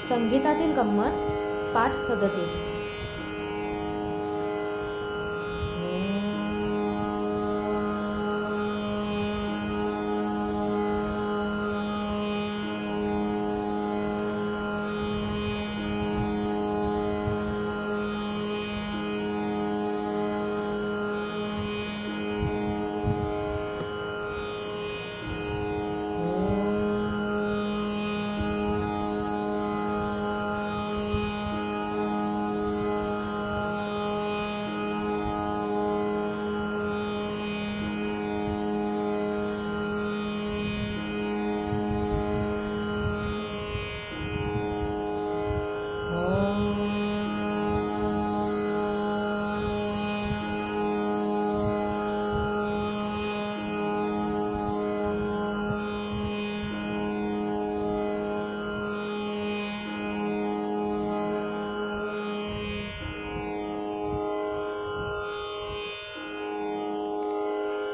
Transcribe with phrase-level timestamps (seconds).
[0.00, 1.10] संगीतातील गंमत
[1.74, 2.68] पाठ सदतीस.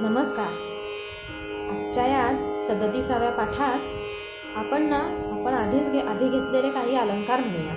[0.00, 0.46] नमस्कार.
[1.70, 3.78] आजच्या या सदतीसाव्या पाठात
[4.56, 4.96] आपण ना
[5.32, 7.72] आपण आधीच घे आधी घेतलेले काही अलंकार म्हणूया.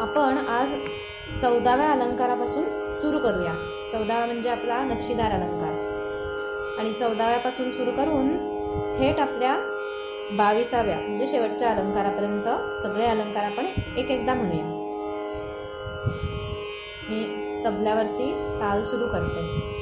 [0.00, 0.74] आपण आज
[1.40, 3.86] चौदाव्या अलंकारापासून सुरू करूया.
[3.92, 5.72] चौदावा म्हणजे आपला नक्षीदार अलंकार.
[6.78, 8.28] आणि चौदाव्यापासून सुरू करून
[8.98, 9.56] थेट आपल्या
[10.32, 13.66] बावीसाव्या म्हणजे शेवटच्या अलंकारापर्यंत सगळे अलंकार आपण
[13.96, 14.64] एक एकदा म्हणूया.
[17.10, 17.24] मी
[17.66, 19.72] तबल्यावरती ताल सुरू करते.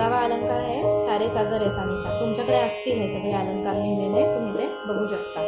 [0.00, 0.98] चौदावा अलंकार आहे.
[1.00, 4.22] सारे सागर आहे सानिसा तुमच्याकडे असतील हे सगळे अलंकार लिहिलेले.
[4.34, 5.42] तुम्ही ते बघू शकता.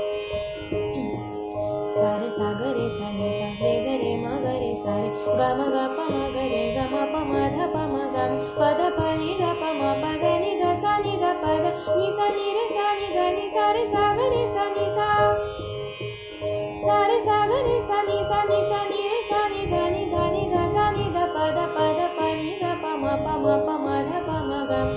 [1.95, 4.13] सारे सागरे साने सा रे ग रे
[4.61, 5.09] रे सारे.
[5.39, 8.29] ग म ग प म ग रे ग म प म ध प म ग
[8.29, 8.37] म.
[8.59, 11.57] प ध प नि ध प म प ध नि ध सा नि ध प
[11.63, 11.73] ध.
[11.97, 13.49] नि सा नि रे सा नि ध नि.
[13.57, 14.69] सा रे सागरे ग रे सा.
[14.77, 14.87] नि
[16.85, 18.65] सा रे सा सा नि सा नि सा नि रे.
[18.65, 19.12] सा नि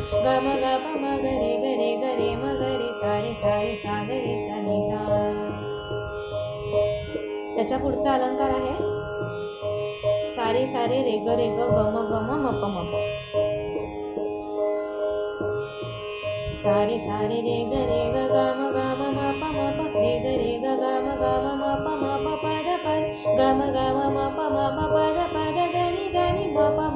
[0.06, 2.46] म ग म ग म ग प म ग रे ग रे ग रे म
[2.60, 5.00] ग रे सा रे सा रे सा ग रे सा नि सा
[7.56, 8.76] त्याच्या पुढचा अलंकार आहे?
[10.36, 13.04] सारे सारे रे ग रे ग ग म ग म म प म प
[16.64, 20.14] सारे सारे रे ग रे ग ग म ग म म प म प रे
[20.24, 21.98] ग रे ग ग म ग म म प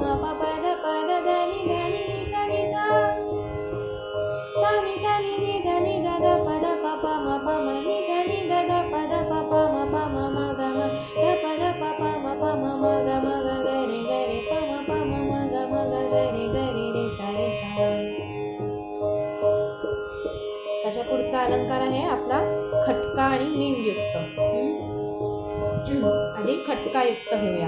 [0.02, 0.29] म प
[21.70, 22.38] प्रकार आहे आपला
[22.84, 24.16] खटका आणि मिंडयुक्त
[26.38, 27.68] आधी खटकायुक्त घेऊया.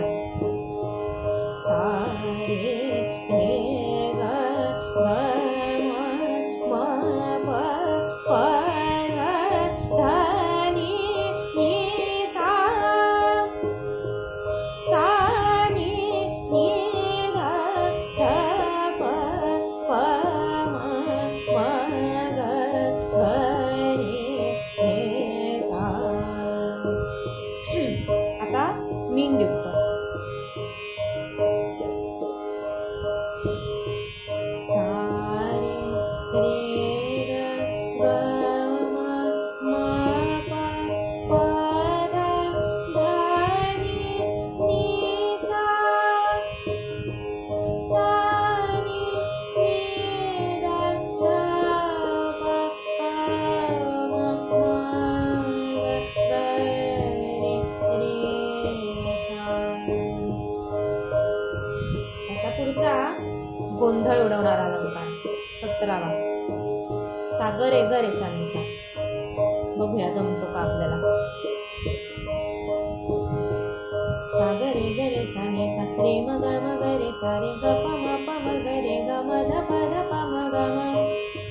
[75.21, 77.65] रे ग रे सा नि सा रे म ग म ग रे सा रे ग
[77.81, 80.79] प म प म ग रे ग म ध प ध प म ग म.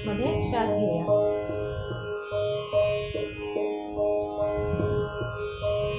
[0.06, 1.05] मध्ये श्वास घेऊया.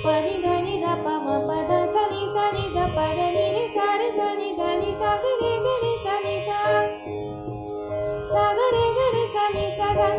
[0.03, 3.07] प नि ध नि ध प म प ध सा नि सा नि ध प
[3.15, 6.19] ध नि रे सा रे सा नि ध नि सा ग रे ग रे सा
[6.19, 6.59] नि सा.
[8.33, 10.09] सा ग रे ग रे सा नि सा सा.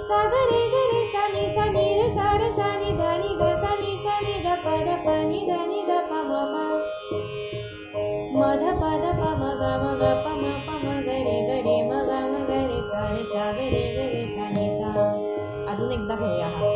[0.00, 3.02] सा ग रे ग रे सा नि सा नि रे सा रे सा नि ध
[3.24, 5.69] नि ध सा नि सा नि ध प ध प नि ध
[8.40, 11.92] मध पद पम ग म ग प म प म ग रे ग रे म
[12.08, 14.92] ग म ग रे सा रे सा ग रे ग रे सा रे सा
[15.72, 16.70] अजून एकदा घेऊया हा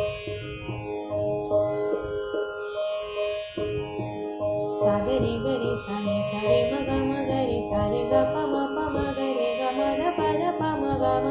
[4.83, 7.81] सा ग रे ग रे सा ने सा रे म ग म ग रे सा
[7.93, 10.95] रे ग प म प म ग रे ग म ध प ध प म
[11.01, 11.27] ग म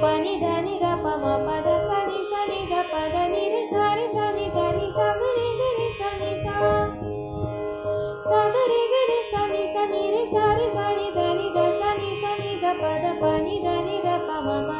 [0.00, 3.08] प नि ध नि ग प म प ध सा नि सा नि ग प
[3.14, 6.16] ध नि रे सा रे सा नि ध नि सा ग रे ग रे सा
[6.20, 6.87] नि सा
[8.28, 11.26] सा ग रे ग रे सा नि सा नि रे सा रे सा नि ध
[11.36, 14.30] नि ध सा नि सा नि ध प ध प नि ध नि ध प
[14.46, 14.72] म म.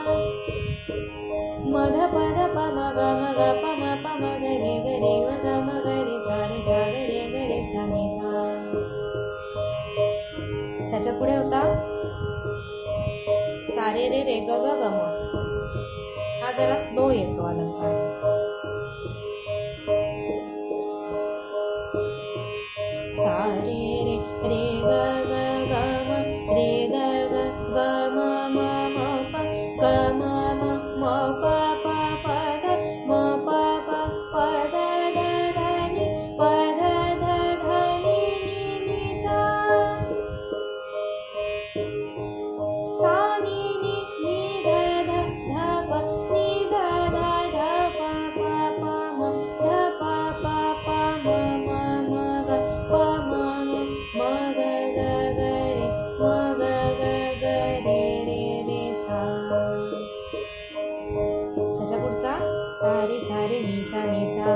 [1.73, 4.75] म ध प ध प म ग म ग प म प म ग रे
[4.87, 7.87] ग रे ग ध म ग रे सा रे सा ग रे ग रे सा
[7.87, 8.33] नि सा.
[10.91, 11.63] त्याच्या पुढे होता
[13.75, 15.01] सारे रे रे ग ग ग म.
[16.43, 17.68] हा जरा स्लो येतो आला.
[62.79, 64.51] सारे सारे निसा निसा।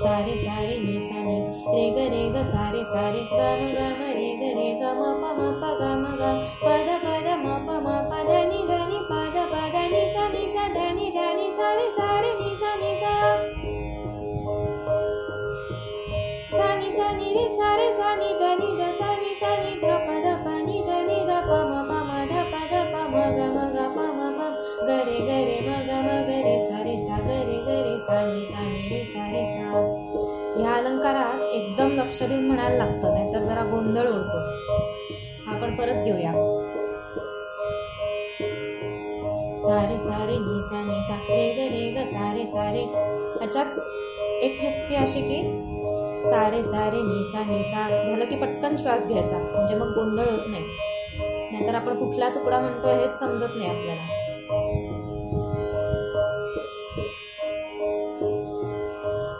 [0.00, 4.30] सारे सारे निसा निस। रे ग रे ग सारे सारे। ग म ग म रे
[4.40, 6.32] ग रे ग म प म प ग म ग
[6.64, 9.62] प ध प ध म प म प ध नि ध नि प ध प
[9.74, 13.47] ध नि सा नि सा ध नि ध नि सारे सारे निसा निसा।
[23.28, 25.90] ध प म ग म ग प म प ग रे ग रे म ग
[25.90, 28.20] म ग रे सा रे सा ग रे ग रे सा
[28.52, 29.30] सा रे सा.
[29.30, 29.66] रे सा
[30.58, 34.38] ह्या अलंकारात एकदम लक्ष देऊन म्हणायला लागतं नाहीतर जरा गोंधळ उडतो.
[35.50, 36.32] आपण परत घेऊया.
[39.58, 43.66] सारे सारे नि सा नि सा रे ग रे ग सारे सारे ह्याच्यात
[44.42, 45.42] एक युक्ती अशी की
[46.22, 50.64] सारे सारे निसा निसा झालं की पटकन श्वास घ्यायचा म्हणजे मग गोंधळ होत नाही.
[51.58, 54.16] नाहीतर आपण कुठला तुकडा म्हणतोय हेच समजत नाही आपल्याला.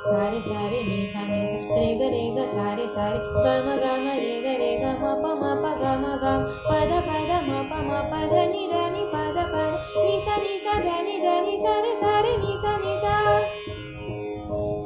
[0.08, 3.18] सारे सारे निसा निसा रे ग रे ग सारे सारे.
[3.44, 6.34] ग म ग म रे ग रे ग म प म प ग म ग
[6.68, 9.64] प द प द म प म प ध नि ध नि प द प
[9.70, 12.76] ध नि सा नि सा ध नि ध नि सा रे सा रे नि सा
[12.84, 13.14] नि सा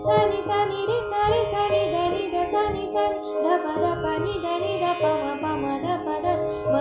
[0.04, 3.04] सा नि सा नि रे सा रे सा रे ध नि ध सा नि सा
[3.44, 5.91] ध प द प नि ध नि ध प म प म ध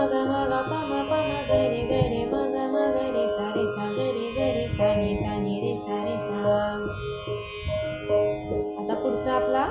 [0.02, 2.76] प ध म ग म ग प म
[3.16, 5.12] रे सा रे सा ग रे ग रे सा नि
[5.42, 6.38] नि रे सा रे सा.
[8.80, 9.66] आता पुढचा आपला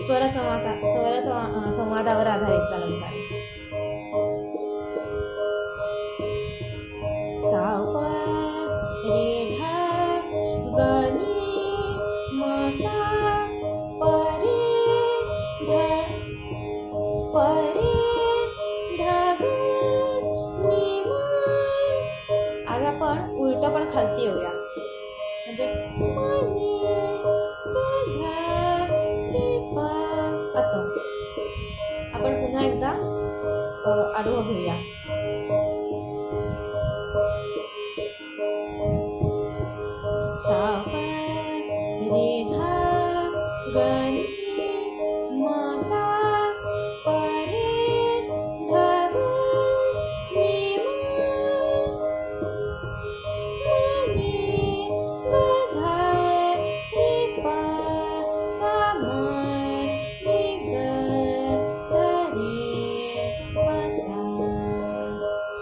[0.00, 1.18] स्वर समासा स्वर
[1.70, 3.23] संवादावर आधारित अलंकार.
[32.24, 32.88] आपण पुन्हा एकदा
[34.18, 34.74] आढावा घेऊया.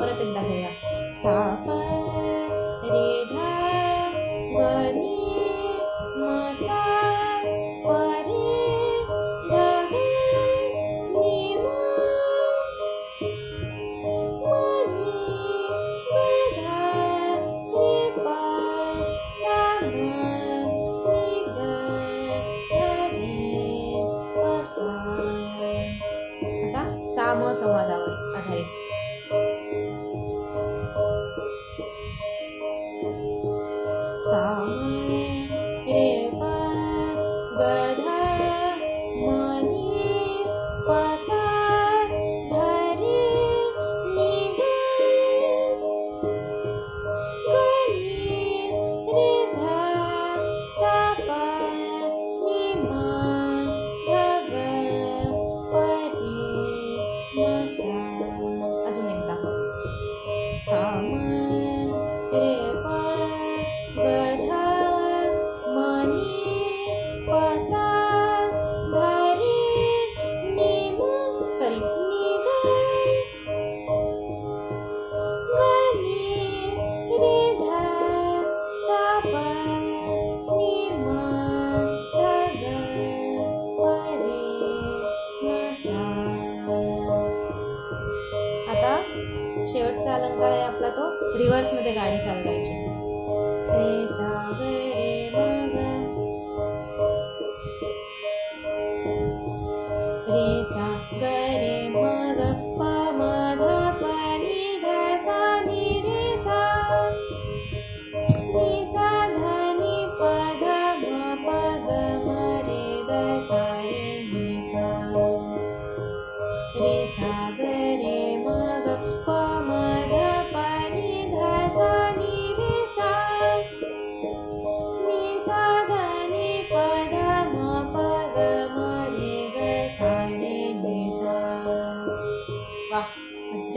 [0.02, 0.71] परत एकदा घेऊया
[1.23, 1.32] सा
[34.33, 35.42] sour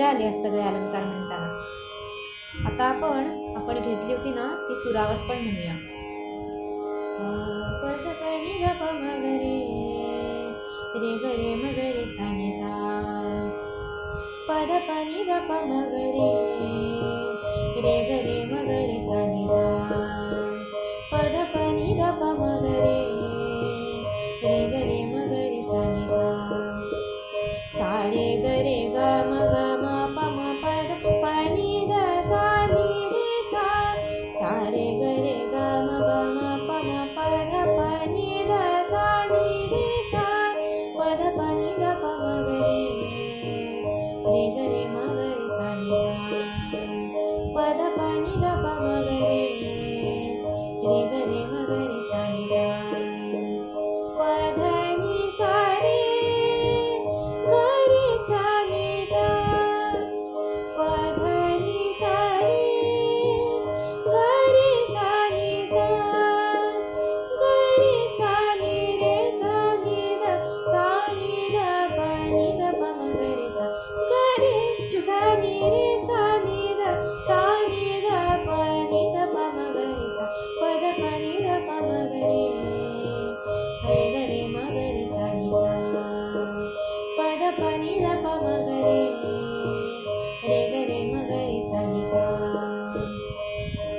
[0.05, 1.47] मजा आली सगळे अलंकार म्हणताना.
[2.67, 5.73] आता आपण आपण घेतली होती ना ती सुरावट पण म्हणूया.
[7.81, 9.57] पद पाणी गप मगरे
[10.95, 12.71] रे गरे मगरे साने सा.
[14.49, 16.29] पद पाणी गप मगरे
[17.81, 19.65] रे गरे मगरे साने सा.
[21.11, 22.95] पद पाणी गप मगरे
[24.43, 26.23] रे गरे मगरे साने सा.
[27.75, 28.97] सारे गरे ग
[29.29, 29.74] मगा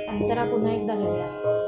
[0.07, 1.66] अंतरा पुन्हा एकदा घेऊया.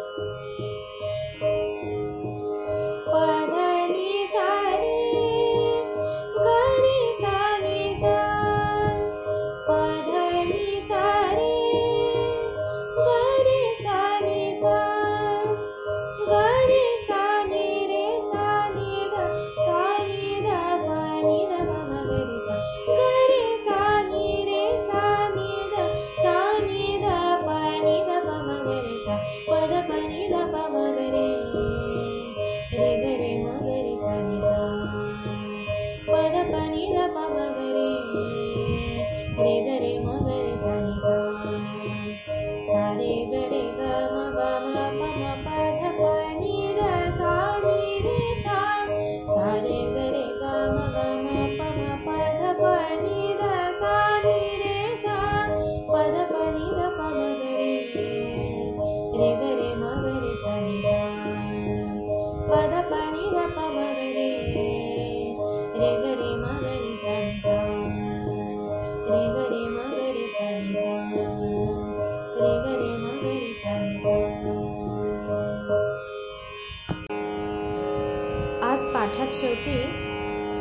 [79.30, 79.82] सर्वात शेवटी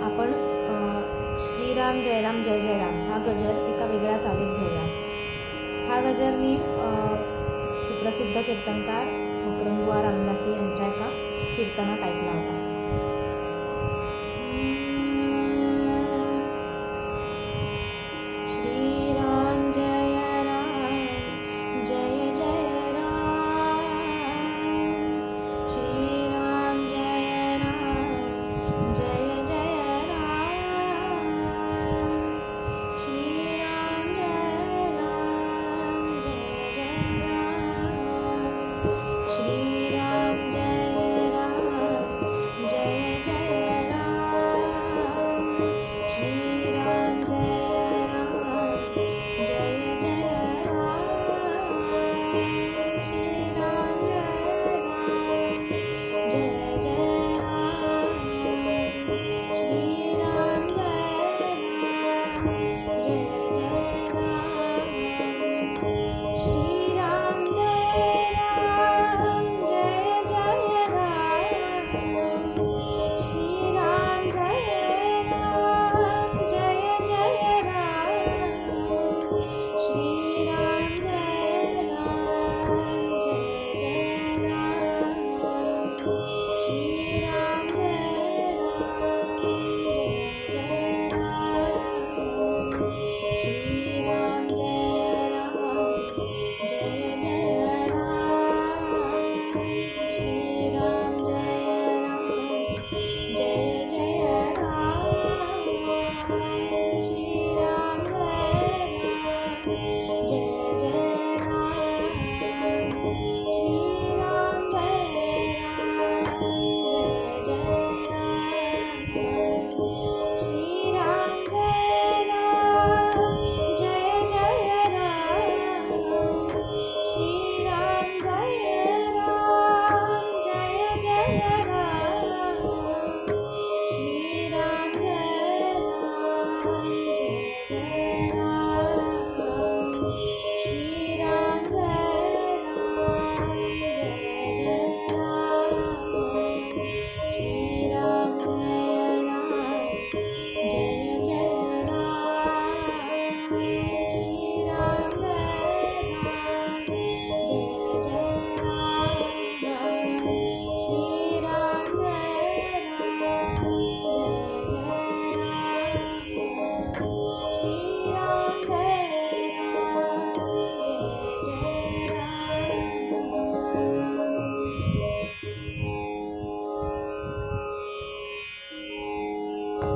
[0.04, 0.32] आपण
[1.40, 4.82] श्रीराम जयराम जय जयराम हा गजर एका वेगळ्या चालीत घेऊया.
[5.88, 6.54] हा गजर मी
[7.86, 9.06] सुप्रसिद्ध कीर्तनकार
[9.46, 11.08] मकरंदुआ रामदासी यांच्या एका
[11.56, 12.57] कीर्तनात ऐकला होता.